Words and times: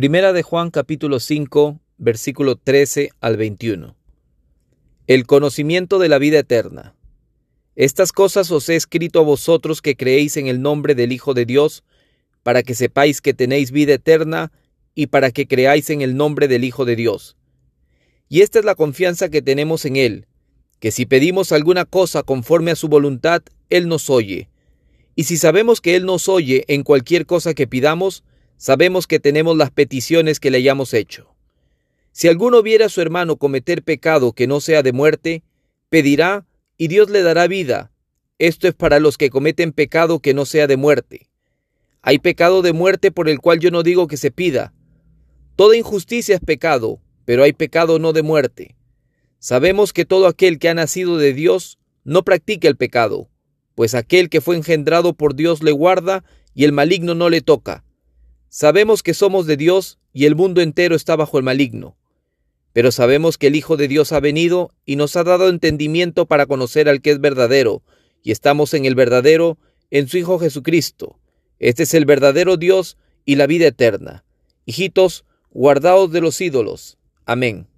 Primera 0.00 0.32
de 0.32 0.42
Juan 0.42 0.70
capítulo 0.70 1.20
5, 1.20 1.78
versículo 1.98 2.56
13 2.56 3.10
al 3.20 3.36
21. 3.36 3.94
El 5.06 5.26
conocimiento 5.26 5.98
de 5.98 6.08
la 6.08 6.16
vida 6.16 6.38
eterna. 6.38 6.96
Estas 7.76 8.10
cosas 8.10 8.50
os 8.50 8.66
he 8.70 8.76
escrito 8.76 9.20
a 9.20 9.24
vosotros 9.24 9.82
que 9.82 9.96
creéis 9.96 10.38
en 10.38 10.46
el 10.46 10.62
nombre 10.62 10.94
del 10.94 11.12
Hijo 11.12 11.34
de 11.34 11.44
Dios, 11.44 11.84
para 12.42 12.62
que 12.62 12.74
sepáis 12.74 13.20
que 13.20 13.34
tenéis 13.34 13.72
vida 13.72 13.92
eterna 13.92 14.52
y 14.94 15.08
para 15.08 15.32
que 15.32 15.46
creáis 15.46 15.90
en 15.90 16.00
el 16.00 16.16
nombre 16.16 16.48
del 16.48 16.64
Hijo 16.64 16.86
de 16.86 16.96
Dios. 16.96 17.36
Y 18.30 18.40
esta 18.40 18.58
es 18.58 18.64
la 18.64 18.76
confianza 18.76 19.28
que 19.28 19.42
tenemos 19.42 19.84
en 19.84 19.96
Él, 19.96 20.26
que 20.78 20.92
si 20.92 21.04
pedimos 21.04 21.52
alguna 21.52 21.84
cosa 21.84 22.22
conforme 22.22 22.70
a 22.70 22.76
su 22.76 22.88
voluntad, 22.88 23.42
Él 23.68 23.86
nos 23.86 24.08
oye. 24.08 24.48
Y 25.14 25.24
si 25.24 25.36
sabemos 25.36 25.82
que 25.82 25.94
Él 25.94 26.06
nos 26.06 26.26
oye 26.30 26.64
en 26.68 26.84
cualquier 26.84 27.26
cosa 27.26 27.52
que 27.52 27.66
pidamos, 27.66 28.24
sabemos 28.60 29.06
que 29.06 29.18
tenemos 29.18 29.56
las 29.56 29.70
peticiones 29.70 30.38
que 30.38 30.50
le 30.50 30.58
hayamos 30.58 30.92
hecho. 30.92 31.34
Si 32.12 32.28
alguno 32.28 32.62
viera 32.62 32.86
a 32.86 32.88
su 32.90 33.00
hermano 33.00 33.36
cometer 33.36 33.82
pecado 33.82 34.34
que 34.34 34.46
no 34.46 34.60
sea 34.60 34.82
de 34.82 34.92
muerte, 34.92 35.42
pedirá 35.88 36.46
y 36.76 36.88
Dios 36.88 37.08
le 37.08 37.22
dará 37.22 37.46
vida. 37.46 37.90
Esto 38.38 38.68
es 38.68 38.74
para 38.74 39.00
los 39.00 39.16
que 39.16 39.30
cometen 39.30 39.72
pecado 39.72 40.20
que 40.20 40.34
no 40.34 40.44
sea 40.44 40.66
de 40.66 40.76
muerte. 40.76 41.30
Hay 42.02 42.18
pecado 42.18 42.60
de 42.60 42.74
muerte 42.74 43.10
por 43.10 43.30
el 43.30 43.40
cual 43.40 43.60
yo 43.60 43.70
no 43.70 43.82
digo 43.82 44.06
que 44.08 44.18
se 44.18 44.30
pida. 44.30 44.74
Toda 45.56 45.78
injusticia 45.78 46.34
es 46.34 46.42
pecado, 46.42 47.00
pero 47.24 47.44
hay 47.44 47.54
pecado 47.54 47.98
no 47.98 48.12
de 48.12 48.22
muerte. 48.22 48.76
Sabemos 49.38 49.94
que 49.94 50.04
todo 50.04 50.26
aquel 50.26 50.58
que 50.58 50.68
ha 50.68 50.74
nacido 50.74 51.16
de 51.16 51.32
Dios 51.32 51.78
no 52.04 52.24
practica 52.24 52.68
el 52.68 52.76
pecado, 52.76 53.30
pues 53.74 53.94
aquel 53.94 54.28
que 54.28 54.42
fue 54.42 54.56
engendrado 54.56 55.14
por 55.14 55.34
Dios 55.34 55.62
le 55.62 55.72
guarda 55.72 56.24
y 56.54 56.64
el 56.64 56.72
maligno 56.72 57.14
no 57.14 57.30
le 57.30 57.40
toca. 57.40 57.84
Sabemos 58.52 59.04
que 59.04 59.14
somos 59.14 59.46
de 59.46 59.56
Dios 59.56 60.00
y 60.12 60.26
el 60.26 60.34
mundo 60.34 60.60
entero 60.60 60.96
está 60.96 61.14
bajo 61.14 61.38
el 61.38 61.44
maligno. 61.44 61.96
Pero 62.72 62.90
sabemos 62.90 63.38
que 63.38 63.46
el 63.46 63.54
Hijo 63.54 63.76
de 63.76 63.86
Dios 63.86 64.10
ha 64.10 64.18
venido 64.18 64.74
y 64.84 64.96
nos 64.96 65.14
ha 65.14 65.22
dado 65.22 65.48
entendimiento 65.48 66.26
para 66.26 66.46
conocer 66.46 66.88
al 66.88 67.00
que 67.00 67.12
es 67.12 67.20
verdadero, 67.20 67.84
y 68.24 68.32
estamos 68.32 68.74
en 68.74 68.86
el 68.86 68.96
verdadero, 68.96 69.56
en 69.92 70.08
su 70.08 70.18
Hijo 70.18 70.40
Jesucristo. 70.40 71.20
Este 71.60 71.84
es 71.84 71.94
el 71.94 72.06
verdadero 72.06 72.56
Dios 72.56 72.96
y 73.24 73.36
la 73.36 73.46
vida 73.46 73.68
eterna. 73.68 74.24
Hijitos, 74.66 75.24
guardaos 75.52 76.10
de 76.10 76.20
los 76.20 76.40
ídolos. 76.40 76.98
Amén. 77.26 77.68